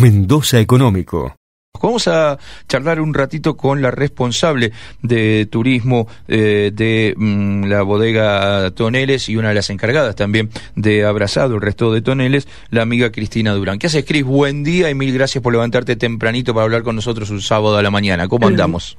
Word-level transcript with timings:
Mendoza 0.00 0.58
Económico. 0.58 1.36
Vamos 1.82 2.08
a 2.08 2.38
charlar 2.68 3.00
un 3.00 3.12
ratito 3.12 3.56
con 3.56 3.82
la 3.82 3.90
responsable 3.90 4.72
de 5.02 5.46
turismo 5.50 6.08
eh, 6.26 6.70
de 6.74 7.14
mm, 7.16 7.64
la 7.64 7.82
bodega 7.82 8.70
Toneles 8.70 9.28
y 9.28 9.36
una 9.36 9.50
de 9.50 9.56
las 9.56 9.68
encargadas 9.68 10.16
también 10.16 10.48
de 10.74 11.04
Abrazado, 11.04 11.54
el 11.54 11.60
resto 11.60 11.92
de 11.92 12.00
Toneles, 12.00 12.48
la 12.70 12.80
amiga 12.80 13.12
Cristina 13.12 13.52
Durán. 13.52 13.78
¿Qué 13.78 13.88
haces, 13.88 14.04
Cris? 14.06 14.24
Buen 14.24 14.64
día 14.64 14.88
y 14.88 14.94
mil 14.94 15.12
gracias 15.12 15.42
por 15.42 15.52
levantarte 15.52 15.96
tempranito 15.96 16.54
para 16.54 16.64
hablar 16.64 16.82
con 16.82 16.96
nosotros 16.96 17.28
un 17.28 17.42
sábado 17.42 17.76
a 17.76 17.82
la 17.82 17.90
mañana. 17.90 18.26
¿Cómo 18.26 18.46
andamos? 18.46 18.96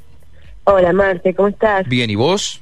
Hola, 0.65 0.93
Marte, 0.93 1.33
¿cómo 1.33 1.47
estás? 1.47 1.87
Bien, 1.87 2.11
¿y 2.11 2.15
vos? 2.15 2.61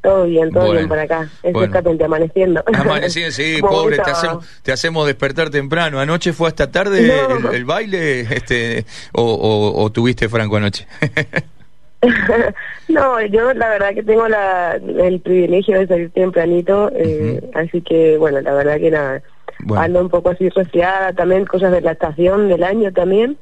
Todo 0.00 0.24
bien, 0.26 0.50
todo 0.50 0.60
Bueno. 0.66 0.78
bien 0.78 0.88
por 0.88 0.98
acá. 0.98 1.28
Es 1.42 1.52
Bueno. 1.52 1.66
exactamente 1.66 2.04
amaneciendo. 2.04 2.62
Amaneciendo, 2.72 3.32
sí, 3.32 3.56
pobre, 3.60 3.96
te 3.98 4.10
hacemos, 4.10 4.46
te 4.62 4.70
hacemos 4.72 5.06
despertar 5.06 5.50
temprano. 5.50 5.98
¿Anoche 5.98 6.32
fue 6.32 6.48
hasta 6.48 6.70
tarde 6.70 7.02
No. 7.02 7.48
el, 7.50 7.54
el 7.56 7.64
baile 7.64 8.20
este, 8.20 8.84
o, 9.12 9.22
o- 9.24 9.82
o 9.82 9.90
tuviste 9.90 10.28
franco 10.28 10.56
anoche? 10.56 10.86
no, 12.88 13.20
yo 13.26 13.52
la 13.54 13.68
verdad 13.70 13.92
que 13.94 14.02
tengo 14.02 14.28
la, 14.28 14.76
el 14.76 15.20
privilegio 15.20 15.78
de 15.80 15.86
salir 15.86 16.10
tempranito, 16.10 16.90
eh, 16.94 17.42
así 17.54 17.80
que 17.82 18.16
bueno, 18.18 18.40
la 18.40 18.52
verdad 18.54 18.78
que 18.78 18.90
nada. 18.90 19.22
Bueno. 19.60 19.82
Ando 19.82 20.00
un 20.02 20.08
poco 20.08 20.30
así 20.30 20.48
resfriada 20.50 21.12
también, 21.12 21.44
cosas 21.44 21.72
de 21.72 21.80
la 21.80 21.92
estación 21.92 22.48
del 22.48 22.62
año 22.62 22.92
también. 22.92 23.36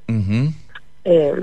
Eh, 1.05 1.35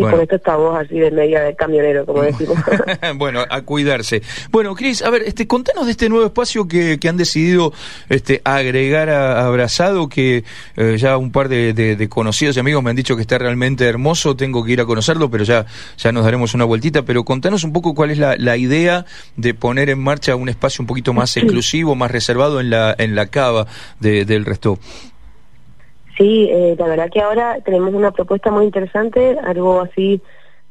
y 0.00 0.02
Bueno. 0.02 0.16
con 0.16 0.22
esto 0.22 0.36
estamos 0.36 0.78
así 0.78 0.98
de 0.98 1.10
media 1.10 1.42
de 1.42 1.54
camionero, 1.54 2.06
como 2.06 2.22
decimos. 2.22 2.56
bueno, 3.16 3.44
a 3.48 3.60
cuidarse. 3.62 4.22
Bueno, 4.50 4.74
Cris, 4.74 5.02
a 5.02 5.10
ver, 5.10 5.22
este, 5.26 5.46
contanos 5.46 5.84
de 5.84 5.90
este 5.92 6.08
nuevo 6.08 6.24
espacio 6.24 6.66
que, 6.66 6.98
que 6.98 7.08
han 7.08 7.18
decidido 7.18 7.72
este, 8.08 8.40
agregar 8.44 9.10
a, 9.10 9.40
a 9.42 9.46
Abrazado, 9.46 10.08
que 10.08 10.44
eh, 10.76 10.96
ya 10.98 11.18
un 11.18 11.32
par 11.32 11.48
de, 11.50 11.74
de- 11.74 11.96
de 11.96 12.08
conocidos 12.08 12.56
y 12.56 12.60
amigos 12.60 12.82
me 12.82 12.88
han 12.90 12.96
dicho 12.96 13.14
que 13.14 13.22
está 13.22 13.36
realmente 13.36 13.84
hermoso, 13.84 14.34
tengo 14.36 14.64
que 14.64 14.72
ir 14.72 14.80
a 14.80 14.86
conocerlo, 14.86 15.30
pero 15.30 15.44
ya, 15.44 15.66
ya 15.98 16.12
nos 16.12 16.24
daremos 16.24 16.54
una 16.54 16.64
vueltita. 16.64 17.02
Pero 17.02 17.24
contanos 17.24 17.62
un 17.64 17.72
poco 17.74 17.94
cuál 17.94 18.10
es 18.10 18.16
la, 18.18 18.36
la 18.38 18.56
idea 18.56 19.04
de 19.36 19.52
poner 19.52 19.90
en 19.90 19.98
marcha 19.98 20.34
un 20.34 20.48
espacio 20.48 20.82
un 20.82 20.86
poquito 20.86 21.12
más 21.12 21.36
exclusivo, 21.36 21.94
más 21.94 22.10
reservado 22.10 22.58
en 22.60 22.70
la, 22.70 22.94
en 22.96 23.14
la 23.14 23.26
cava 23.26 23.66
de- 24.00 24.24
del 24.24 24.46
resto. 24.46 24.78
Sí, 26.16 26.48
eh, 26.50 26.76
la 26.78 26.86
verdad 26.86 27.10
que 27.12 27.20
ahora 27.20 27.60
tenemos 27.64 27.94
una 27.94 28.10
propuesta 28.10 28.50
muy 28.50 28.64
interesante, 28.64 29.38
algo 29.42 29.80
así 29.80 30.20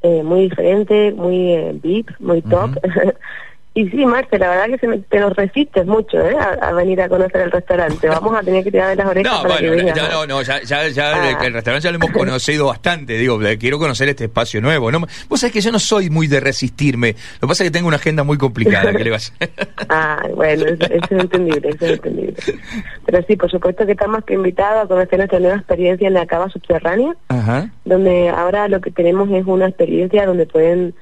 eh, 0.02 0.23
muy 0.23 0.42
diferente, 0.44 1.12
muy 1.12 1.54
eh, 1.54 1.80
VIP, 1.82 2.09
muy 2.20 2.42
top. 2.42 2.72
y 3.75 3.88
sí, 3.89 4.06
Marce, 4.06 4.38
la 4.39 4.50
verdad 4.50 4.66
que 4.67 4.78
se 4.80 4.88
me- 4.88 4.98
te 4.98 5.20
nos 5.20 5.36
resistes 5.36 5.86
mucho 5.86 6.20
¿eh? 6.20 6.36
a, 6.38 6.67
a 6.70 6.73
venir 6.73 7.00
a 7.02 7.08
conocer 7.08 7.42
el 7.42 7.52
restaurante. 7.52 8.08
Vamos 8.09 8.36
a 8.36 8.42
tener 8.42 8.64
que 8.64 8.72
tirar 8.72 8.89
de 8.89 8.95
las 8.98 9.06
orejas 9.08 9.31
No, 9.31 9.44
para 9.44 9.58
que 9.59 9.67
bueno, 9.67 9.84
vengas. 9.86 9.95
ya, 9.95 10.09
no, 10.09 10.26
no, 10.28 10.42
ya, 10.42 10.61
ya, 10.64 10.88
ya 10.89 11.09
Ah. 11.14 11.45
el, 11.45 11.53
restaurante 11.53 11.84
ya 11.86 11.92
lo 11.92 11.95
hemos 11.98 12.11
conocido 12.11 12.66
bastante, 12.67 13.14
digo, 13.17 13.42
eh, 13.45 13.58
quiero 13.58 13.78
conocer 13.80 14.09
este 14.09 14.26
espacio 14.26 14.59
nuevo. 14.59 14.92
¿no? 14.92 15.00
Vos 15.30 15.39
sabés 15.39 15.53
que 15.53 15.61
yo 15.61 15.72
no 15.72 15.80
soy 15.80 16.09
muy 16.09 16.28
de 16.28 16.39
resistirme, 16.39 17.14
lo 17.36 17.42
que 17.42 17.48
pasa 17.48 17.64
es 17.64 17.70
que 17.70 17.73
tengo 17.73 17.88
una 17.88 17.98
agenda 17.98 18.23
muy 18.23 18.38
complicada, 18.38 18.92
¿qué 18.92 19.03
le 19.03 19.11
vas 19.11 19.31
Ah, 19.88 20.23
bueno, 20.36 20.66
eso, 20.66 20.83
eso 20.86 21.06
es 21.09 21.11
entendible, 21.11 21.70
eso 21.70 21.86
es 21.86 21.92
entendible. 21.92 22.36
Pero 23.06 23.23
sí, 23.28 23.36
por 23.36 23.50
supuesto 23.52 23.86
que 23.86 23.92
estamos 23.94 24.23
que 24.26 24.33
invitados 24.33 24.86
a 24.86 24.88
conocer 24.88 25.17
nuestra 25.20 25.39
nueva 25.39 25.56
experiencia 25.58 26.08
en 26.08 26.16
la 26.16 26.26
cava 26.26 26.50
subterránea. 26.50 27.16
Ajá, 27.30 27.70
donde 27.86 28.30
ahora 28.30 28.67
lo 28.67 28.81
que 28.81 28.92
tenemos 28.92 29.30
es 29.31 29.45
una 29.45 29.67
experiencia 29.67 30.26
donde 30.26 30.45
pueden 30.45 30.94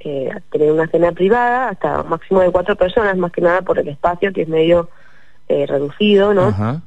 eh, 0.00 0.30
tener 0.50 0.72
una 0.72 0.86
cena 0.88 1.12
privada 1.12 1.70
hasta 1.70 2.02
un 2.02 2.10
máximo 2.10 2.40
de 2.40 2.50
cuatro 2.50 2.76
personas, 2.76 3.16
más 3.16 3.32
que 3.32 3.40
nada 3.40 3.62
por 3.62 3.78
el 3.78 3.88
espacio 3.88 4.32
que 4.32 4.42
es 4.42 4.48
medio 4.48 4.88
eh, 5.48 5.66
reducido, 5.66 6.34
¿no? 6.34 6.48
ajá, 6.48 6.82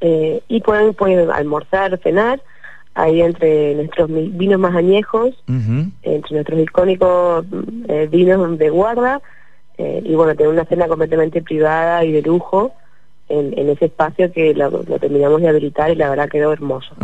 Eh, 0.00 0.42
y 0.48 0.60
pueden, 0.60 0.92
pueden 0.94 1.30
almorzar, 1.30 1.98
cenar, 2.02 2.42
ahí 2.94 3.22
entre 3.22 3.74
nuestros 3.74 4.08
vinos 4.10 4.60
más 4.60 4.74
añejos, 4.74 5.34
entre 6.02 6.34
nuestros 6.34 6.60
icónicos 6.60 7.46
mm, 7.46 7.84
eh, 7.88 8.08
vinos 8.10 8.58
de 8.58 8.70
guarda, 8.70 9.20
eh, 9.78 10.02
y 10.04 10.14
bueno, 10.14 10.34
tener 10.34 10.52
una 10.52 10.64
cena 10.66 10.86
completamente 10.86 11.42
privada 11.42 12.04
y 12.04 12.12
de 12.12 12.22
lujo 12.22 12.74
en, 13.28 13.68
ese 13.70 13.86
espacio 13.86 14.30
que 14.32 14.52
lo, 14.54 14.70
terminamos 14.98 15.40
de 15.40 15.48
habilitar 15.48 15.90
y 15.90 15.96
la 15.96 16.10
verdad 16.10 16.28
quedó 16.28 16.52
hermoso. 16.52 16.94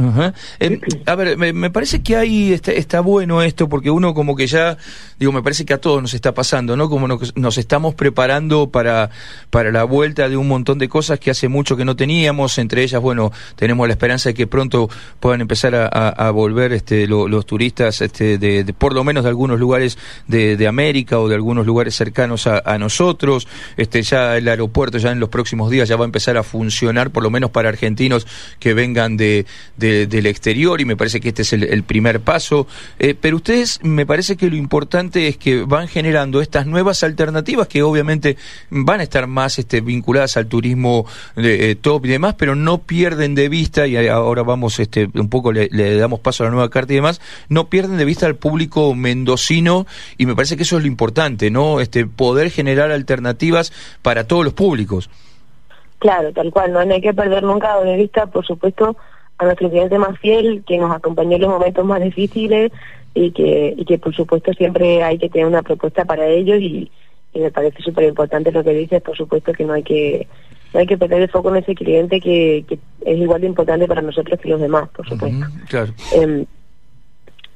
Eh, 0.61 0.79
a 1.07 1.15
ver, 1.15 1.37
me, 1.37 1.71
parece 1.71 2.03
que 2.03 2.17
ahí 2.17 2.53
está, 2.53 2.73
está 2.73 3.01
bueno 3.01 3.43
esto, 3.43 3.69
porque 3.69 3.91
uno 3.91 4.15
como 4.15 4.37
que 4.37 4.47
ya, 4.47 4.77
digo, 5.19 5.33
me 5.33 5.43
parece 5.43 5.65
que 5.65 5.75
a 5.75 5.79
todos 5.79 6.01
nos 6.03 6.15
está 6.15 6.33
pasando, 6.35 6.77
¿no? 6.77 6.89
Como 6.89 7.09
nos, 7.09 7.59
estamos 7.59 7.95
preparando 7.95 8.71
para, 8.71 9.11
para 9.51 9.73
la 9.73 9.85
vuelta 9.85 10.29
de 10.29 10.37
un 10.37 10.47
montón 10.47 10.79
de 10.79 10.89
cosas 10.89 11.19
que 11.19 11.31
hace 11.31 11.49
mucho 11.49 11.77
que 11.77 11.85
no 11.85 11.97
teníamos, 11.97 12.59
entre 12.59 12.83
ellas, 12.83 13.01
bueno, 13.01 13.33
tenemos 13.57 13.89
la 13.89 13.95
esperanza 13.95 14.29
de 14.29 14.35
que 14.35 14.47
pronto 14.47 14.89
puedan 15.21 15.41
empezar 15.41 15.75
a, 15.75 16.31
volver 16.31 16.73
este, 16.73 17.07
lo- 17.07 17.29
los 17.29 17.45
turistas, 17.47 18.01
este, 18.03 18.39
de, 18.39 18.73
por 18.77 18.93
lo 18.95 19.03
menos 19.05 19.25
de 19.25 19.31
algunos 19.31 19.59
lugares 19.59 19.99
de, 20.29 20.57
de 20.57 20.69
América 20.69 21.19
o 21.19 21.29
de 21.29 21.35
algunos 21.35 21.67
lugares 21.67 21.95
cercanos 21.97 22.47
a, 22.47 22.63
a 22.65 22.79
nosotros, 22.79 23.49
este, 23.77 24.03
ya 24.03 24.37
el 24.37 24.47
aeropuerto 24.47 24.99
ya 24.99 25.11
en 25.11 25.19
los 25.19 25.29
próximos 25.29 25.71
días 25.71 25.89
ya 25.89 25.97
va 25.97 26.05
a 26.05 26.07
empezar 26.07 26.20
a 26.29 26.43
funcionar, 26.43 27.11
por 27.11 27.23
lo 27.23 27.31
menos 27.31 27.51
para 27.51 27.69
argentinos 27.69 28.27
que 28.59 28.75
vengan 28.75 29.17
de, 29.17 29.47
de- 29.77 30.07
del 30.07 30.27
exterior, 30.27 30.81
y 30.81 30.85
me 30.85 30.97
parece 30.97 31.21
que 31.21 31.29
este 31.31 31.43
es 31.43 31.53
el, 31.53 31.65
el 31.65 31.83
primer 31.83 32.21
paso. 32.21 32.67
Eh, 32.99 33.15
pero 33.21 33.37
ustedes, 33.37 33.81
me 33.83 34.07
parece 34.07 34.37
que 34.37 34.49
lo 34.51 34.57
importante 34.57 35.29
es 35.29 35.37
que 35.37 35.63
van 35.63 35.89
generando 35.89 36.41
estas 36.41 36.67
nuevas 36.67 37.03
alternativas 37.03 37.69
que 37.69 37.83
obviamente 37.83 38.37
van 38.71 39.01
a 39.01 39.03
estar 39.03 39.27
más 39.27 39.59
este, 39.59 39.81
vinculadas 39.81 40.37
al 40.37 40.47
turismo 40.47 41.07
eh, 41.37 41.71
eh, 41.71 41.77
top 41.81 42.07
y 42.07 42.11
demás, 42.11 42.35
pero 42.37 42.55
no 42.55 42.79
pierden 42.83 43.35
de 43.35 43.49
vista, 43.49 43.87
y 43.87 43.97
ahora 44.09 44.43
vamos 44.43 44.79
este, 44.79 45.09
un 45.15 45.29
poco, 45.29 45.53
le, 45.53 45.69
le 45.73 45.97
damos 45.97 46.21
paso 46.21 46.43
a 46.43 46.47
la 46.47 46.53
nueva 46.53 46.71
carta 46.71 46.93
y 46.93 46.97
demás, 46.97 47.21
no 47.49 47.69
pierden 47.69 47.97
de 47.97 48.05
vista 48.05 48.27
al 48.27 48.37
público 48.37 48.95
mendocino, 48.95 49.87
y 50.19 50.27
me 50.27 50.35
parece 50.35 50.57
que 50.57 50.65
eso 50.65 50.77
es 50.77 50.83
lo 50.83 50.89
importante, 50.89 51.51
¿no? 51.51 51.81
Este, 51.81 52.07
poder 52.07 52.51
generar 52.51 52.91
alternativas 52.91 53.73
para 54.03 54.25
todos 54.25 54.45
los 54.45 54.55
públicos. 54.55 55.09
Claro, 56.01 56.33
tal 56.33 56.51
cual, 56.51 56.73
no, 56.73 56.85
no 56.85 56.95
hay 56.95 57.01
que 57.03 57.15
perder 57.15 57.43
nunca 57.43 57.79
de 57.81 57.97
vista, 57.97 58.27
por 58.27 58.45
supuesto, 58.45 58.97
a 59.37 59.45
nuestro 59.45 59.69
cliente 59.71 59.99
más 59.99 60.19
fiel, 60.19 60.65
que 60.67 60.79
nos 60.79 60.91
acompañó 60.91 61.37
en 61.37 61.43
los 61.43 61.51
momentos 61.51 61.85
más 61.85 62.01
difíciles 62.03 62.73
y 63.15 63.31
que, 63.33 63.75
y 63.77 63.85
que 63.85 63.99
por 63.99 64.15
supuesto 64.15 64.53
siempre 64.55 65.03
hay 65.03 65.19
que 65.19 65.29
tener 65.29 65.47
una 65.47 65.63
propuesta 65.63 66.07
para 66.07 66.27
ellos 66.27 66.59
y, 66.61 66.91
y 67.35 67.39
me 67.39 67.51
parece 67.51 67.83
súper 67.83 68.05
importante 68.05 68.51
lo 68.51 68.65
que 68.65 68.73
dices, 68.73 69.03
por 69.03 69.17
supuesto 69.17 69.53
que 69.53 69.65
no 69.65 69.75
hay 69.75 69.83
que 69.83 70.27
no 70.73 70.81
hay 70.81 70.87
que 70.87 70.97
perder 70.97 71.23
el 71.23 71.31
foco 71.31 71.51
en 71.51 71.57
ese 71.57 71.75
cliente 71.75 72.21
que, 72.21 72.65
que 72.67 72.79
es 73.05 73.19
igual 73.19 73.41
de 73.41 73.49
importante 73.49 73.87
para 73.87 74.03
nosotros 74.03 74.39
que 74.41 74.49
los 74.49 74.61
demás, 74.61 74.89
por 74.91 75.07
supuesto. 75.07 75.47
Claro. 75.69 75.93
Eh, 76.15 76.47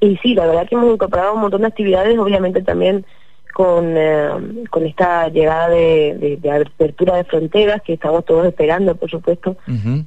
y 0.00 0.16
sí, 0.18 0.34
la 0.34 0.46
verdad 0.46 0.68
que 0.68 0.74
hemos 0.74 0.92
incorporado 0.92 1.34
un 1.34 1.40
montón 1.40 1.62
de 1.62 1.68
actividades, 1.68 2.18
obviamente 2.18 2.60
también 2.62 3.06
con, 3.54 3.94
eh, 3.96 4.28
con 4.68 4.84
esta 4.84 5.28
llegada 5.28 5.68
de, 5.70 6.16
de- 6.20 6.36
de 6.36 6.50
apertura 6.50 7.16
de 7.16 7.24
fronteras 7.24 7.80
que 7.82 7.94
estamos 7.94 8.24
todos 8.24 8.44
esperando, 8.46 8.94
por 8.96 9.08
supuesto, 9.08 9.56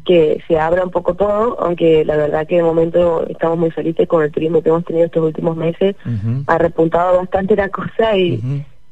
que 0.06 0.44
se 0.48 0.60
abra 0.60 0.84
un 0.84 0.92
poco 0.92 1.16
todo, 1.16 1.58
aunque 1.60 2.04
la 2.06 2.18
verdad 2.18 2.46
que 2.46 2.58
de 2.58 2.64
momento 2.64 3.26
estamos 3.28 3.58
muy 3.58 3.72
felices 3.72 4.08
con 4.08 4.22
el 4.24 4.32
turismo 4.32 4.62
que 4.62 4.70
hemos 4.70 4.84
tenido 4.86 5.06
estos 5.06 5.24
últimos 5.24 5.56
meses. 5.58 5.96
Ha 6.48 6.58
repuntado 6.58 7.18
bastante 7.18 7.56
la 7.56 7.70
cosa 7.70 8.16
y, 8.18 8.40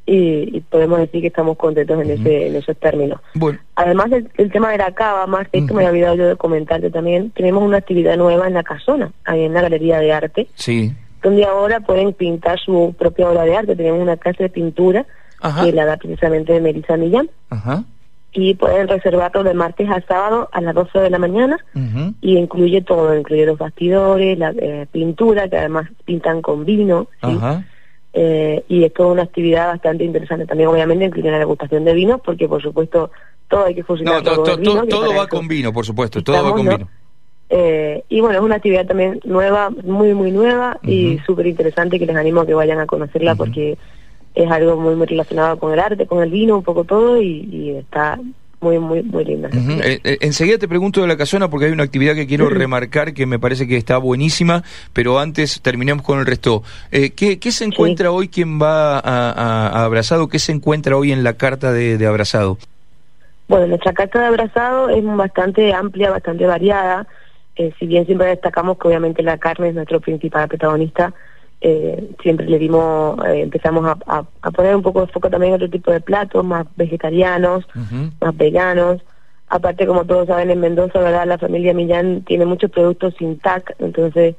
y, 0.05 0.57
y 0.57 0.61
podemos 0.61 0.99
decir 0.99 1.19
que 1.21 1.27
estamos 1.27 1.57
contentos 1.57 2.01
en, 2.01 2.11
ese, 2.11 2.47
en 2.47 2.55
esos 2.55 2.77
términos. 2.77 3.19
Bueno, 3.33 3.59
Además 3.75 4.09
del 4.09 4.51
tema 4.51 4.71
de 4.71 4.77
la 4.77 4.91
cava, 4.93 5.27
más 5.27 5.47
esto 5.51 5.73
me 5.73 5.85
había 5.85 5.89
olvidado 6.11 6.15
yo 6.15 6.27
de 6.29 6.35
comentarte 6.37 6.89
también, 6.91 7.31
tenemos 7.31 7.61
una 7.61 7.77
actividad 7.77 8.15
nueva 8.15 8.47
en 8.47 8.53
la 8.53 8.63
casona, 8.63 9.11
ahí 9.25 9.43
en 9.43 9.53
la 9.53 9.61
Galería 9.61 9.99
de 9.99 10.13
Arte, 10.13 10.47
sí. 10.55 10.93
Donde 11.25 11.43
ahora 11.43 11.79
pueden 11.79 12.13
pintar 12.13 12.59
su 12.59 12.93
propia 12.97 13.29
obra 13.29 13.43
de 13.45 13.57
arte. 13.57 13.75
Tenemos 13.75 13.99
una 14.01 14.15
clase 14.15 14.43
de 14.43 14.49
pintura 14.49 15.05
Ajá. 15.41 15.65
que 15.65 15.71
la 15.73 15.85
da 15.85 15.97
precisamente 15.97 16.59
Melissa 16.61 16.97
Millán 16.97 17.29
Ajá. 17.49 17.83
y 18.31 18.53
pueden 18.53 18.87
reservarlo 18.87 19.43
de 19.43 19.55
martes 19.55 19.89
a 19.89 20.01
sábado 20.01 20.49
a 20.51 20.61
las 20.61 20.75
12 20.75 20.99
de 20.99 21.09
la 21.09 21.17
mañana 21.17 21.57
y 22.21 22.37
incluye 22.37 22.81
todo, 22.83 23.17
incluye 23.17 23.45
los 23.47 23.57
bastidores, 23.57 24.37
la 24.37 24.51
eh, 24.51 24.85
pintura, 24.91 25.49
que 25.49 25.57
además 25.57 25.89
pintan 26.05 26.41
con 26.43 26.63
vino, 26.63 27.07
¿sí? 27.23 27.37
Eh, 28.13 28.63
y 28.69 28.83
es 28.85 28.93
toda 28.93 29.11
una 29.11 29.23
actividad 29.23 29.67
bastante 29.67 30.03
interesante. 30.05 30.45
También 30.45 30.69
obviamente 30.69 31.05
incluye 31.05 31.29
la 31.31 31.39
degustación 31.39 31.83
de 31.85 31.93
vinos, 31.93 32.21
porque 32.23 32.47
por 32.47 32.61
supuesto 32.61 33.11
todo 33.49 33.65
hay 33.65 33.75
que 33.75 33.83
fusionar 33.83 34.15
No, 34.15 34.23
to- 34.23 34.35
con 34.43 34.63
to- 34.63 34.85
todo 34.87 35.09
va 35.09 35.15
eso 35.23 35.27
con 35.29 35.47
vino, 35.47 35.73
por 35.73 35.85
supuesto, 35.85 36.23
todo 36.23 36.43
va 36.43 36.51
con 36.53 36.65
¿no? 36.65 36.71
vino. 36.77 36.89
Eh, 37.49 38.03
y 38.09 38.21
bueno, 38.21 38.37
es 38.39 38.43
una 38.43 38.55
actividad 38.55 38.85
también 38.87 39.19
nueva, 39.23 39.69
muy, 39.69 40.13
muy 40.13 40.31
nueva 40.31 40.79
y 40.83 41.19
súper 41.25 41.45
interesante 41.47 41.99
que 41.99 42.05
les 42.05 42.15
animo 42.15 42.41
a 42.41 42.45
que 42.45 42.53
vayan 42.55 42.79
a 42.79 42.85
conocerla 42.87 43.35
porque 43.35 43.77
es 44.33 44.51
algo 44.51 44.75
muy, 44.77 44.95
muy 44.95 45.05
relacionado 45.07 45.57
con 45.59 45.71
el 45.71 45.79
arte, 45.79 46.07
con 46.07 46.23
el 46.23 46.31
vino, 46.31 46.57
un 46.57 46.63
poco 46.63 46.83
todo 46.83 47.21
y, 47.21 47.47
y 47.51 47.69
está 47.77 48.19
muy, 48.61 48.79
muy, 48.79 49.03
muy 49.03 49.23
linda. 49.25 49.49
Eh, 49.53 49.99
eh, 50.03 50.17
enseguida 50.21 50.57
te 50.57 50.67
pregunto 50.67 51.01
de 51.01 51.07
la 51.07 51.15
casona 51.17 51.47
porque 51.49 51.67
hay 51.67 51.71
una 51.71 51.83
actividad 51.83 52.15
que 52.15 52.25
quiero 52.25 52.49
remarcar 52.49 53.13
que 53.13 53.27
me 53.27 53.37
parece 53.37 53.67
que 53.67 53.77
está 53.77 53.97
buenísima, 53.99 54.63
pero 54.91 55.19
antes 55.19 55.61
terminemos 55.61 56.03
con 56.03 56.17
el 56.19 56.25
resto. 56.25 56.63
Eh, 56.91 57.11
¿qué, 57.11 57.37
qué 57.37 57.51
se 57.51 57.63
encuentra 57.65 58.11
hoy 58.11 58.27
quien 58.27 58.59
va 58.59 58.97
a, 58.97 58.99
a- 59.31 59.67
a 59.67 59.85
Abrazado? 59.85 60.27
¿Qué 60.29 60.39
se 60.39 60.51
encuentra 60.51 60.97
hoy 60.97 61.11
en 61.11 61.23
la 61.23 61.33
carta 61.33 61.71
de, 61.71 61.99
de 61.99 62.07
Abrazado? 62.07 62.57
Bueno, 63.47 63.67
nuestra 63.67 63.93
carta 63.93 64.19
de 64.21 64.25
abrazado 64.25 64.89
es 64.89 65.03
bastante 65.05 65.71
amplia, 65.71 66.09
bastante 66.09 66.47
variada. 66.47 67.05
Eh, 67.55 67.73
si 67.79 67.87
bien 67.87 68.05
siempre 68.05 68.27
destacamos 68.27 68.77
que 68.77 68.87
obviamente 68.87 69.23
la 69.23 69.37
carne 69.37 69.69
es 69.69 69.75
nuestro 69.75 69.99
principal 70.01 70.47
protagonista, 70.47 71.13
eh, 71.61 72.11
siempre 72.21 72.47
le 72.47 72.59
dimos, 72.59 73.17
eh, 73.27 73.41
empezamos 73.41 73.97
a, 74.05 74.23
poner 74.51 74.75
un 74.75 74.81
poco 74.81 75.01
de 75.01 75.11
foco 75.11 75.29
también 75.29 75.53
en 75.53 75.55
otro 75.55 75.69
tipo 75.69 75.89
de 75.91 76.01
platos, 76.01 76.43
más 76.43 76.65
vegetarianos, 76.75 77.65
más 78.21 78.37
veganos. 78.37 79.01
Aparte, 79.47 79.87
como 79.87 80.05
todos 80.05 80.27
saben, 80.27 80.51
en 80.51 80.59
Mendoza, 80.59 80.99
¿verdad? 80.99 81.25
La 81.25 81.37
familia 81.37 81.73
Millán 81.73 82.23
tiene 82.23 82.45
muchos 82.45 82.71
productos 82.71 83.15
sin 83.17 83.39
TAC, 83.39 83.75
entonces, 83.79 84.35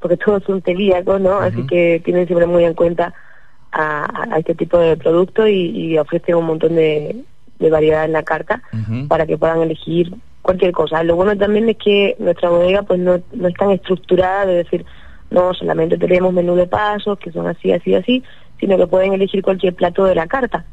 porque 0.00 0.16
todos 0.24 0.42
son 0.44 0.60
celíacos, 0.62 1.20
¿no? 1.20 1.38
Así 1.38 1.66
que 1.66 2.02
tienen 2.04 2.26
siempre 2.26 2.46
muy 2.46 2.64
en 2.64 2.74
cuenta 2.74 3.14
a, 3.70 4.26
este 4.38 4.54
tipo 4.54 4.78
de 4.78 4.96
productos 4.96 5.48
y, 5.48 5.96
ofrecen 5.98 6.34
un 6.34 6.46
montón 6.46 6.74
de, 6.74 7.24
variedad 7.58 8.04
en 8.04 8.12
la 8.12 8.22
carta 8.22 8.60
para 9.08 9.26
que 9.26 9.38
puedan 9.38 9.62
elegir 9.62 10.12
cualquier 10.46 10.72
cosa. 10.72 11.02
Lo 11.02 11.16
bueno 11.16 11.36
también 11.36 11.68
es 11.68 11.76
que 11.76 12.14
nuestra 12.20 12.48
bodega 12.48 12.82
pues 12.82 13.00
no, 13.00 13.20
no 13.32 13.48
es 13.48 13.54
tan 13.54 13.72
estructurada 13.72 14.46
de 14.46 14.54
decir, 14.54 14.86
no 15.30 15.52
solamente 15.54 15.98
tenemos 15.98 16.32
menú 16.32 16.54
de 16.54 16.68
pasos 16.68 17.18
que 17.18 17.32
son 17.32 17.48
así, 17.48 17.72
así, 17.72 17.94
así, 17.94 18.22
sino 18.60 18.76
que 18.76 18.86
pueden 18.86 19.12
elegir 19.12 19.42
cualquier 19.42 19.74
plato 19.74 20.04
de 20.04 20.14
la 20.14 20.28
carta. 20.28 20.64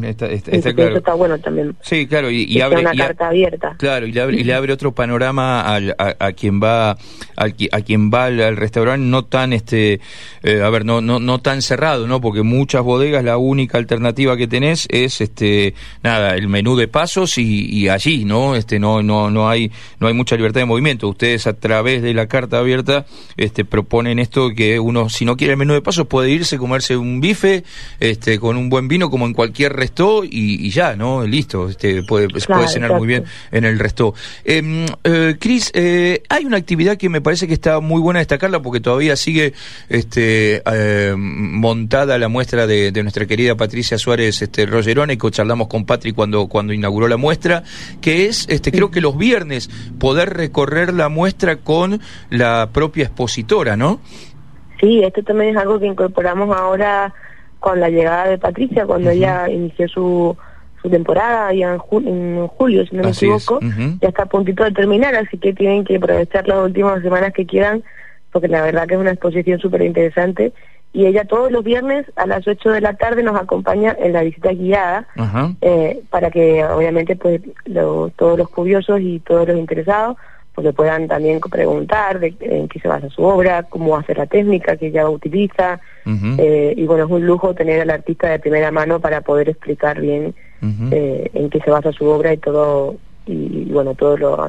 Está, 0.00 0.26
Eso 0.26 0.70
está 0.70 1.14
bueno 1.14 1.38
también. 1.38 1.76
Sí, 1.82 2.06
claro, 2.06 2.30
y, 2.30 2.60
abre 2.60 2.80
una 2.80 2.92
carta 2.92 3.28
abierta. 3.28 3.76
Claro, 3.78 4.06
y 4.06 4.12
le 4.12 4.54
abre, 4.54 4.72
otro 4.72 4.92
panorama 4.92 5.60
al, 5.60 5.94
a, 5.98 6.32
quien 6.32 6.62
va 6.62 6.96
al, 7.36 7.54
a 7.72 7.80
quien 7.82 8.10
va 8.10 8.26
al, 8.26 8.56
restaurante 8.56 9.04
no 9.06 9.24
tan 9.24 9.52
este 9.52 10.00
eh, 10.42 10.62
a 10.62 10.70
ver, 10.70 10.86
no 10.86 11.00
no 11.02 11.20
no 11.20 11.40
tan 11.40 11.60
cerrado, 11.60 12.06
¿no? 12.06 12.20
Porque 12.20 12.42
muchas 12.42 12.82
bodegas 12.82 13.22
la 13.22 13.36
única 13.36 13.76
alternativa 13.76 14.36
que 14.36 14.48
tenés 14.48 14.86
es 14.90 15.20
este 15.20 15.74
nada, 16.02 16.36
el 16.36 16.48
menú 16.48 16.74
de 16.76 16.88
pasos 16.88 17.36
y, 17.36 17.88
allí, 17.88 18.24
¿no? 18.24 18.54
Este 18.56 18.78
no 18.78 19.02
no 19.02 19.30
no 19.30 19.48
hay 19.48 19.70
no 20.00 20.06
hay 20.06 20.14
mucha 20.14 20.36
libertad 20.36 20.60
de 20.60 20.66
movimiento. 20.66 21.08
Ustedes 21.08 21.46
a 21.46 21.52
través 21.52 22.00
de 22.02 22.14
la 22.14 22.28
carta 22.28 22.58
abierta 22.58 23.04
este 23.36 23.66
proponen 23.66 24.18
esto 24.18 24.50
que 24.56 24.80
uno 24.80 25.10
si 25.10 25.26
no 25.26 25.36
quiere 25.36 25.52
el 25.52 25.58
menú 25.58 25.74
de 25.74 25.82
pasos 25.82 26.06
puede 26.06 26.30
irse 26.30 26.56
comerse 26.56 26.96
un 26.96 27.20
bife 27.20 27.64
este 28.00 28.38
con 28.38 28.56
un 28.56 28.70
buen 28.70 28.88
vino 28.88 29.10
como 29.10 29.26
en 29.26 29.34
cualquier 29.34 29.81
restó 29.82 30.22
y, 30.24 30.70
ya, 30.70 30.94
¿no? 30.94 31.26
Listo, 31.26 31.68
este, 31.68 32.02
puede, 32.04 32.28
puede 32.28 32.68
cenar 32.68 32.94
muy 32.94 33.06
bien 33.06 33.24
en 33.50 33.64
el 33.64 33.78
resto. 33.78 34.14
Em, 34.44 34.86
eh, 35.02 35.36
Cris, 35.40 35.72
eh, 35.74 36.22
hay 36.28 36.44
una 36.44 36.56
actividad 36.56 36.96
que 36.96 37.08
me 37.08 37.20
parece 37.20 37.48
que 37.48 37.54
está 37.54 37.80
muy 37.80 38.00
buena 38.00 38.20
destacarla 38.20 38.62
porque 38.62 38.80
todavía 38.80 39.16
sigue 39.16 39.54
este, 39.88 40.62
eh, 40.64 41.14
montada 41.16 42.16
la 42.18 42.28
muestra 42.28 42.66
de, 42.66 42.92
nuestra 43.02 43.26
querida 43.26 43.56
Patricia 43.56 43.98
Suárez 43.98 44.40
este, 44.40 44.66
Rogerone, 44.66 45.18
que 45.18 45.30
charlamos 45.30 45.66
con 45.66 45.84
Patrick 45.84 46.14
cuando, 46.14 46.46
cuando 46.46 46.72
inauguró 46.72 47.08
la 47.08 47.16
muestra, 47.16 47.64
que 48.00 48.26
es, 48.26 48.46
este, 48.48 48.70
creo 48.70 48.92
que 48.92 49.00
los 49.00 49.16
viernes, 49.18 49.68
poder 49.98 50.30
recorrer 50.30 50.94
la 50.94 51.08
muestra 51.08 51.56
con 51.56 52.00
la 52.30 52.70
propia 52.72 53.04
expositora, 53.04 53.76
¿no? 53.76 54.00
Sí, 54.80 55.02
esto 55.02 55.22
también 55.22 55.50
es 55.50 55.56
algo 55.56 55.80
que 55.80 55.86
incorporamos 55.86 56.56
ahora 56.56 57.12
con 57.62 57.80
la 57.80 57.88
llegada 57.88 58.28
de 58.28 58.38
Patricia, 58.38 58.84
cuando 58.84 59.08
ella 59.08 59.48
inició 59.48 59.88
su, 59.88 60.36
su 60.82 60.90
temporada 60.90 61.54
ya 61.54 61.72
en, 61.72 61.78
julio, 62.48 62.84
si 62.84 62.96
no 62.96 63.04
me 63.04 63.10
equivoco, 63.10 63.60
ya 64.00 64.08
está 64.08 64.24
a 64.24 64.26
puntito 64.26 64.64
de 64.64 64.72
terminar, 64.72 65.14
así 65.14 65.38
que 65.38 65.54
tienen 65.54 65.84
que 65.84 65.96
aprovechar 65.96 66.46
las 66.48 66.58
últimas 66.58 67.00
semanas 67.02 67.32
que 67.32 67.46
quieran, 67.46 67.84
porque 68.32 68.48
la 68.48 68.62
verdad 68.62 68.88
que 68.88 68.94
es 68.94 69.00
una 69.00 69.12
exposición 69.12 69.60
súper 69.60 69.82
interesante. 69.82 70.52
Y 70.92 71.06
ella 71.06 71.24
todos 71.24 71.50
los 71.50 71.64
viernes 71.64 72.04
a 72.16 72.26
las 72.26 72.46
8 72.46 72.70
de 72.70 72.80
la 72.82 72.94
tarde 72.94 73.22
nos 73.22 73.40
acompaña 73.40 73.96
en 73.98 74.12
la 74.12 74.22
visita 74.22 74.52
guiada, 74.52 75.06
eh, 75.60 76.02
para 76.10 76.30
que 76.30 76.64
obviamente 76.64 77.16
pues 77.16 77.40
todos 78.16 78.36
los 78.36 78.48
curiosos 78.50 79.00
y 79.00 79.20
todos 79.20 79.48
los 79.48 79.56
interesados 79.56 80.16
porque 80.54 80.72
puedan 80.72 81.08
también 81.08 81.40
preguntar 81.40 82.20
de, 82.20 82.34
en 82.40 82.68
qué 82.68 82.78
se 82.78 82.88
basa 82.88 83.08
su 83.08 83.22
obra, 83.22 83.62
cómo 83.64 83.96
hace 83.96 84.14
la 84.14 84.26
técnica 84.26 84.76
que 84.76 84.88
ella 84.88 85.08
utiliza, 85.08 85.80
eh, 86.06 86.74
y 86.76 86.84
bueno, 86.84 87.04
es 87.04 87.10
un 87.10 87.26
lujo 87.26 87.54
tener 87.54 87.80
al 87.80 87.90
artista 87.90 88.28
de 88.28 88.38
primera 88.38 88.70
mano 88.70 89.00
para 89.00 89.22
poder 89.22 89.48
explicar 89.48 90.00
bien 90.00 90.34
eh, 90.90 91.30
en 91.32 91.48
qué 91.50 91.60
se 91.60 91.70
basa 91.70 91.92
su 91.92 92.06
obra 92.06 92.32
y 92.34 92.36
todo, 92.36 92.96
y, 93.26 93.64
bueno, 93.72 93.94
todo 93.94 94.16
lo, 94.16 94.48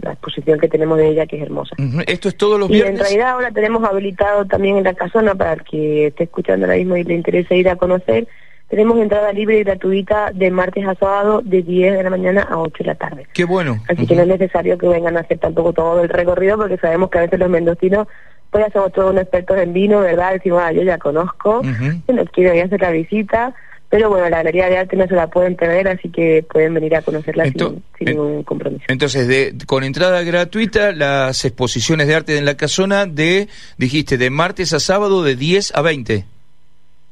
la 0.00 0.12
exposición 0.12 0.58
que 0.58 0.68
tenemos 0.68 0.96
de 0.98 1.08
ella 1.08 1.26
que 1.26 1.36
es 1.36 1.42
hermosa. 1.42 1.76
Esto 2.06 2.28
es 2.28 2.36
todos 2.36 2.58
los 2.58 2.68
viernes. 2.68 2.92
Y 2.92 2.94
en 2.94 3.00
realidad 3.00 3.28
ahora 3.30 3.50
tenemos 3.50 3.84
habilitado 3.84 4.46
también 4.46 4.78
en 4.78 4.84
la 4.84 4.94
casona 4.94 5.34
para 5.34 5.52
el 5.52 5.64
que 5.64 6.06
esté 6.08 6.24
escuchando 6.24 6.66
ahora 6.66 6.78
mismo 6.78 6.96
y 6.96 7.04
le 7.04 7.14
interese 7.14 7.56
ir 7.56 7.68
a 7.68 7.76
conocer, 7.76 8.26
tenemos 8.68 8.98
entrada 8.98 9.32
libre 9.32 9.58
y 9.58 9.64
gratuita 9.64 10.30
de 10.32 10.50
martes 10.50 10.86
a 10.86 10.94
sábado 10.94 11.42
de 11.44 11.62
10 11.62 11.96
de 11.96 12.02
la 12.02 12.10
mañana 12.10 12.42
a 12.42 12.58
8 12.58 12.74
de 12.78 12.84
la 12.84 12.94
tarde. 12.94 13.26
Qué 13.32 13.44
bueno. 13.44 13.78
Así 13.88 14.06
que 14.06 14.16
no 14.16 14.22
es 14.22 14.28
necesario 14.28 14.78
que 14.78 14.88
vengan 14.88 15.16
a 15.16 15.20
hacer 15.20 15.38
tampoco 15.38 15.72
todo 15.72 16.02
el 16.02 16.08
recorrido 16.08 16.56
porque 16.56 16.78
sabemos 16.78 17.10
que 17.10 17.18
a 17.18 17.22
veces 17.22 17.38
los 17.38 17.50
mendocinos 17.50 18.08
pues 18.50 18.66
ya 18.66 18.72
somos 18.72 18.92
todos 18.92 19.10
unos 19.10 19.22
expertos 19.22 19.58
en 19.58 19.72
vino, 19.72 19.98
¿verdad? 20.00 20.32
Decimos, 20.34 20.62
ah, 20.62 20.70
yo 20.70 20.82
ya 20.82 20.96
conozco, 20.96 21.62
no 21.62 22.24
quiero 22.26 22.54
ir 22.54 22.62
a 22.62 22.66
hacer 22.66 22.80
la 22.80 22.92
visita, 22.92 23.52
pero 23.88 24.08
bueno, 24.08 24.28
la 24.28 24.38
galería 24.38 24.68
de 24.68 24.78
arte 24.78 24.96
no 24.96 25.08
se 25.08 25.14
la 25.14 25.26
pueden 25.26 25.56
perder, 25.56 25.88
así 25.88 26.08
que 26.08 26.44
pueden 26.48 26.74
venir 26.74 26.94
a 26.94 27.02
conocerla 27.02 27.46
sin, 27.46 27.82
ningún 28.00 28.44
compromiso. 28.44 28.84
Entonces, 28.88 29.26
de, 29.26 29.56
con 29.66 29.82
entrada 29.82 30.22
gratuita, 30.22 30.92
las 30.92 31.44
exposiciones 31.44 32.06
de 32.06 32.14
arte 32.14 32.38
en 32.38 32.44
la 32.44 32.56
casona 32.56 33.06
de, 33.06 33.48
dijiste, 33.76 34.18
de 34.18 34.30
martes 34.30 34.72
a 34.72 34.78
sábado 34.78 35.24
de 35.24 35.34
10 35.34 35.74
a 35.74 35.82
20. 35.82 36.24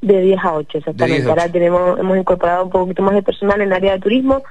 De 0.02 0.20
10 0.20 0.38
a 0.44 0.54
8, 0.54 0.78
exactamente. 0.78 1.28
Ahora 1.28 1.48
tenemos, 1.48 1.98
hemos 1.98 2.18
incorporado 2.18 2.64
un 2.64 2.70
poquito 2.70 3.02
más 3.02 3.14
de 3.14 3.22
personal 3.22 3.60
en 3.60 3.68
el 3.68 3.72
área 3.72 3.92
de 3.92 4.00
turismo 4.00 4.42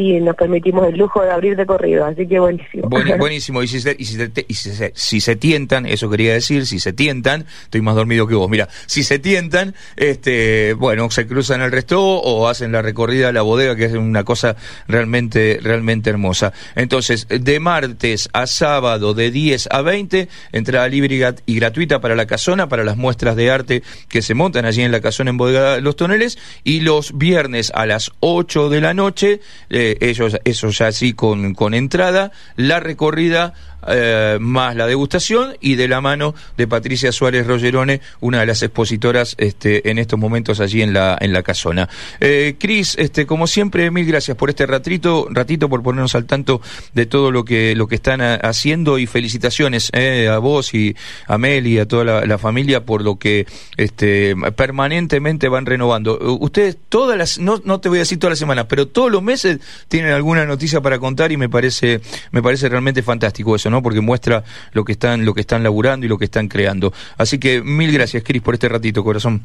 y 0.00 0.20
nos 0.20 0.34
permitimos 0.34 0.88
el 0.88 0.96
lujo 0.96 1.22
de 1.22 1.30
abrir 1.30 1.56
de 1.56 1.66
corrido, 1.66 2.06
así 2.06 2.26
que 2.26 2.38
buenísimo. 2.38 2.88
buenísimo, 3.18 3.62
y, 3.62 3.68
si 3.68 3.80
se, 3.80 3.94
y, 3.98 4.04
si, 4.04 5.20
se, 5.20 5.36
tientan, 5.36 5.86
eso 5.86 6.08
quería 6.08 6.32
decir, 6.32 6.66
si 6.66 6.78
se 6.80 6.92
tientan, 6.92 7.44
estoy 7.64 7.82
más 7.82 7.94
dormido 7.94 8.26
que 8.26 8.34
vos, 8.34 8.48
mira, 8.48 8.68
si 8.86 9.02
se 9.02 9.18
tientan, 9.18 9.74
este, 9.96 10.74
bueno, 10.74 11.10
se 11.10 11.26
cruzan 11.26 11.60
el 11.60 11.70
resto 11.70 12.00
o 12.02 12.48
hacen 12.48 12.72
la 12.72 12.82
recorrida 12.82 13.28
a 13.28 13.32
la 13.32 13.42
bodega, 13.42 13.76
que 13.76 13.84
es 13.84 13.92
una 13.92 14.24
cosa 14.24 14.56
realmente, 14.88 15.58
realmente 15.62 16.10
hermosa. 16.10 16.52
Entonces, 16.74 17.26
de 17.28 17.60
martes 17.60 18.28
a 18.32 18.46
sábado, 18.46 19.14
de 19.14 19.30
10 19.30 19.68
a 19.70 19.82
20, 19.82 20.28
entrada 20.52 20.88
libre 20.88 21.34
y 21.46 21.54
gratuita 21.56 22.00
para 22.00 22.14
la 22.14 22.26
casona, 22.26 22.68
para 22.68 22.84
las 22.84 22.96
muestras 22.96 23.36
de 23.36 23.50
arte 23.50 23.82
que 24.08 24.22
se 24.22 24.34
montan 24.34 24.64
allí 24.64 24.82
en 24.82 24.92
la 24.92 25.00
casona 25.00 25.30
en 25.30 25.36
Bodega 25.36 25.80
Los 25.80 25.96
Toneles, 25.96 26.38
y 26.64 26.80
los 26.80 27.16
viernes 27.16 27.72
a 27.74 27.86
las 27.86 28.12
8 28.20 28.68
de 28.68 28.80
la 28.80 28.94
noche, 28.94 29.40
eh, 29.68 29.89
ellos, 30.00 30.38
eso 30.44 30.70
ya 30.70 30.92
sí 30.92 31.12
con, 31.12 31.54
con 31.54 31.74
entrada, 31.74 32.32
la 32.56 32.80
recorrida 32.80 33.54
eh, 33.86 34.38
más 34.40 34.76
la 34.76 34.86
degustación 34.86 35.56
y 35.60 35.76
de 35.76 35.88
la 35.88 36.00
mano 36.00 36.34
de 36.56 36.66
Patricia 36.66 37.12
Suárez 37.12 37.46
Rogerone, 37.46 38.00
una 38.20 38.40
de 38.40 38.46
las 38.46 38.62
expositoras 38.62 39.34
este, 39.38 39.90
en 39.90 39.98
estos 39.98 40.18
momentos 40.18 40.60
allí 40.60 40.82
en 40.82 40.92
la, 40.92 41.16
en 41.20 41.32
la 41.32 41.42
casona. 41.42 41.88
Eh, 42.20 42.56
Cris, 42.58 42.96
este, 42.98 43.26
como 43.26 43.46
siempre, 43.46 43.90
mil 43.90 44.06
gracias 44.06 44.36
por 44.36 44.50
este 44.50 44.66
ratito, 44.66 45.28
ratito 45.30 45.68
por 45.68 45.82
ponernos 45.82 46.14
al 46.14 46.26
tanto 46.26 46.60
de 46.94 47.06
todo 47.06 47.30
lo 47.30 47.44
que, 47.44 47.74
lo 47.74 47.86
que 47.86 47.94
están 47.94 48.20
haciendo 48.20 48.98
y 48.98 49.06
felicitaciones 49.06 49.90
eh, 49.92 50.28
a 50.28 50.38
vos 50.38 50.74
y 50.74 50.96
a 51.26 51.38
Mel 51.38 51.66
y 51.66 51.78
a 51.78 51.86
toda 51.86 52.26
la, 52.26 52.38
familia 52.38 52.84
por 52.84 53.02
lo 53.02 53.16
que 53.18 53.46
este, 53.76 54.34
permanentemente 54.56 55.48
van 55.48 55.66
renovando. 55.66 56.18
Ustedes 56.40 56.78
todas 56.88 57.18
las, 57.18 57.38
no, 57.38 57.60
no 57.64 57.80
te 57.80 57.88
voy 57.88 57.98
a 57.98 58.00
decir 58.00 58.18
todas 58.18 58.32
las 58.32 58.38
semanas, 58.38 58.66
pero 58.68 58.88
todos 58.88 59.10
los 59.10 59.22
meses 59.22 59.58
tienen 59.88 60.12
alguna 60.12 60.46
noticia 60.46 60.80
para 60.80 60.98
contar 60.98 61.32
y 61.32 61.36
me 61.36 61.48
parece, 61.48 62.00
me 62.30 62.42
parece 62.42 62.68
realmente 62.68 63.02
fantástico 63.02 63.56
eso. 63.56 63.69
¿No? 63.70 63.82
Porque 63.82 64.00
muestra 64.00 64.44
lo 64.72 64.84
que 64.84 64.92
están, 64.92 65.24
lo 65.24 65.34
que 65.34 65.40
están 65.40 65.62
laburando 65.62 66.06
y 66.06 66.08
lo 66.08 66.18
que 66.18 66.26
están 66.26 66.48
creando. 66.48 66.92
Así 67.16 67.38
que 67.38 67.62
mil 67.62 67.92
gracias, 67.92 68.22
Cris, 68.22 68.42
por 68.42 68.54
este 68.54 68.68
ratito, 68.68 69.02
corazón. 69.02 69.42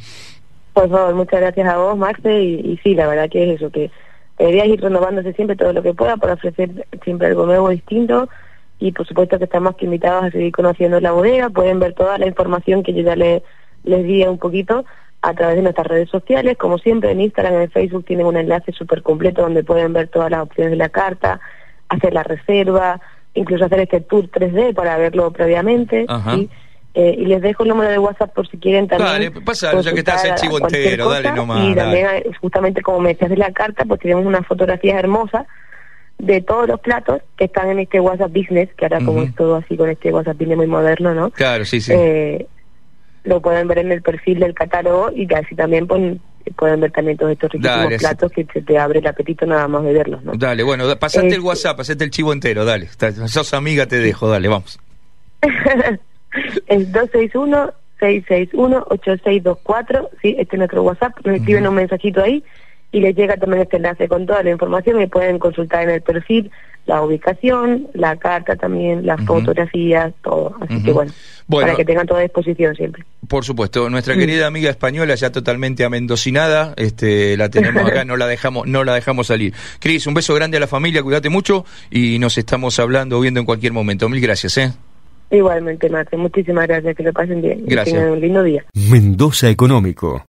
Por 0.73 0.89
favor, 0.89 1.15
muchas 1.15 1.39
gracias 1.39 1.67
a 1.67 1.77
vos, 1.77 1.97
Max, 1.97 2.19
y, 2.25 2.77
sí, 2.83 2.95
la 2.95 3.07
verdad 3.07 3.29
que 3.29 3.43
es 3.49 3.61
eso, 3.61 3.71
que 3.71 3.89
deberías 4.37 4.67
ir 4.67 4.81
renovándose 4.81 5.31
siempre 5.31 5.55
todo 5.55 5.71
lo 5.71 5.81
que 5.81 5.93
pueda 5.93 6.17
para 6.17 6.33
ofrecer 6.33 6.85
siempre 7.03 7.27
algo 7.27 7.45
nuevo, 7.45 7.69
distinto, 7.69 8.27
y 8.77 8.91
por 8.91 9.07
supuesto 9.07 9.37
que 9.37 9.45
estamos 9.45 9.75
invitados 9.79 10.25
a 10.25 10.31
seguir 10.31 10.51
conociendo 10.51 10.99
la 10.99 11.13
bodega, 11.13 11.49
pueden 11.49 11.79
ver 11.79 11.93
toda 11.93 12.17
la 12.17 12.27
información 12.27 12.83
que 12.83 12.93
yo 12.93 13.03
ya 13.03 13.15
les 13.15 13.41
di 13.83 14.23
un 14.23 14.37
poquito 14.37 14.83
a 15.21 15.33
través 15.33 15.55
de 15.55 15.61
nuestras 15.63 15.87
redes 15.87 16.09
sociales, 16.09 16.57
como 16.57 16.77
siempre 16.77 17.11
en 17.11 17.21
Instagram, 17.21 17.55
en 17.55 17.71
Facebook 17.71 18.05
tienen 18.05 18.27
un 18.27 18.37
enlace 18.37 18.71
súper 18.73 19.01
completo 19.01 19.41
donde 19.41 19.63
pueden 19.63 19.91
ver 19.93 20.09
todas 20.09 20.29
las 20.29 20.41
opciones 20.41 20.71
de 20.71 20.77
la 20.77 20.89
carta, 20.89 21.39
hacer 21.89 22.13
la 22.13 22.23
reserva, 22.23 23.01
incluso 23.35 23.65
hacer 23.65 23.81
este 23.81 24.01
tour 24.01 24.29
3D 24.29 24.73
para 24.73 24.97
verlo 24.97 25.31
previamente. 25.31 26.05
Eh, 26.97 27.13
y 27.19 27.25
les 27.25 27.41
dejo 27.41 27.63
el 27.63 27.69
número 27.69 27.91
de 27.91 27.99
WhatsApp 27.99 28.33
por 28.33 28.47
si 28.47 28.57
quieren 28.57 28.87
también. 28.87 29.43
Pasa, 29.43 29.79
ya 29.81 29.91
que 29.91 29.99
estás 29.99 30.23
el 30.23 30.35
chivo 30.35 30.59
entero, 30.59 31.09
dale 31.09 31.33
nomás. 31.33 31.69
Y 31.69 31.75
también, 31.75 32.07
eh, 32.13 32.31
justamente 32.39 32.81
como 32.81 33.01
me 33.01 33.09
decías 33.09 33.29
de 33.29 33.37
la 33.37 33.51
carta, 33.51 33.83
pues 33.83 33.99
tenemos 33.99 34.25
unas 34.25 34.47
fotografías 34.47 34.97
hermosas 34.97 35.45
de 36.17 36.41
todos 36.41 36.69
los 36.69 36.79
platos 36.79 37.21
que 37.35 37.45
están 37.45 37.69
en 37.69 37.79
este 37.79 37.99
WhatsApp 37.99 38.31
Business, 38.31 38.69
que 38.77 38.85
ahora 38.85 39.03
como 39.03 39.21
es 39.23 39.35
todo 39.35 39.55
así 39.57 39.75
con 39.75 39.89
este 39.89 40.13
WhatsApp 40.13 40.37
Business 40.37 40.57
muy 40.57 40.67
moderno, 40.67 41.13
¿no? 41.13 41.31
Claro, 41.31 41.65
sí, 41.65 41.81
sí. 41.81 41.91
Eh, 41.93 42.47
lo 43.25 43.41
pueden 43.41 43.67
ver 43.67 43.79
en 43.79 43.91
el 43.91 44.01
perfil 44.01 44.39
del 44.39 44.53
catálogo 44.53 45.11
y 45.13 45.31
así 45.33 45.53
también 45.53 45.87
pues, 45.87 46.17
pueden 46.53 46.79
ver 46.79 46.91
también 46.91 47.17
todos 47.17 47.31
estos 47.31 47.51
riquísimos 47.51 47.93
platos 47.99 48.31
que 48.31 48.43
te, 48.43 48.77
abre 48.77 48.99
el 48.99 49.07
apetito 49.07 49.45
nada 49.45 49.67
más 49.67 49.83
de 49.83 49.93
verlos. 49.93 50.23
¿no? 50.23 50.33
Dale, 50.35 50.63
bueno, 50.63 50.83
pasate 50.97 51.27
el 51.27 51.33
este 51.33 51.45
WhatsApp, 51.45 51.77
pasate 51.77 52.03
el 52.03 52.11
chivo 52.11 52.33
entero, 52.33 52.65
dale. 52.65 52.89
Sos 53.27 53.53
amiga, 53.53 53.87
te 53.87 53.99
dejo, 53.99 54.29
dale, 54.29 54.47
vamos. 54.47 54.79
es 56.67 56.91
261 56.91 57.73
661-8624, 57.99 60.09
sí, 60.21 60.35
este 60.37 60.55
es 60.55 60.57
nuestro 60.57 60.83
WhatsApp, 60.83 61.13
nos 61.23 61.37
escriben 61.37 61.65
un 61.67 61.75
mensajito 61.75 62.21
ahí 62.21 62.43
y 62.95 63.01
les 63.01 63.13
llega 63.13 63.35
también 63.35 63.61
este 63.61 63.75
enlace 63.75 64.07
con 64.07 64.25
toda 64.25 64.41
la 64.41 64.51
información 64.51 65.01
y 65.01 65.07
pueden 65.07 65.37
consultar 65.37 65.83
en 65.83 65.89
el 65.89 66.01
perfil 66.01 66.49
la 66.85 67.01
ubicación, 67.01 67.89
la 67.93 68.15
carta 68.15 68.55
también, 68.55 69.05
las 69.05 69.19
fotografías, 69.25 70.13
todo. 70.23 70.55
Así 70.61 70.81
que 70.81 70.93
bueno, 70.93 71.11
para 71.49 71.75
que 71.75 71.83
tengan 71.83 72.07
toda 72.07 72.21
disposición 72.21 72.73
siempre. 72.73 73.03
Por 73.27 73.43
supuesto, 73.43 73.89
nuestra 73.89 74.15
mm. 74.15 74.19
querida 74.19 74.47
amiga 74.47 74.69
española 74.69 75.13
ya 75.15 75.29
totalmente 75.29 75.83
amendocinada, 75.83 76.73
este, 76.77 77.35
la 77.35 77.49
tenemos 77.49 77.85
acá, 77.85 78.05
no 78.05 78.15
la 78.15 78.27
dejamos, 78.27 78.65
no 78.65 78.85
la 78.85 78.93
dejamos 78.93 79.27
salir. 79.27 79.53
Cris, 79.79 80.07
un 80.07 80.13
beso 80.13 80.33
grande 80.33 80.55
a 80.55 80.61
la 80.61 80.67
familia, 80.67 81.03
cuídate 81.03 81.27
mucho 81.27 81.65
y 81.91 82.17
nos 82.19 82.37
estamos 82.37 82.79
hablando, 82.79 83.19
viendo 83.19 83.41
en 83.41 83.45
cualquier 83.45 83.73
momento. 83.73 84.07
Mil 84.07 84.21
gracias, 84.21 84.57
¿eh? 84.57 84.71
Igualmente, 85.31 85.89
Mate. 85.89 86.15
Muchísimas 86.15 86.65
gracias. 86.65 86.95
Que 86.95 87.03
lo 87.03 87.11
pasen 87.11 87.41
bien. 87.41 87.65
Gracias. 87.65 87.93
Que 87.93 87.99
tengan 87.99 88.11
un 88.11 88.21
lindo 88.21 88.41
día. 88.41 88.63
Mendoza 88.73 89.49
Económico. 89.49 90.23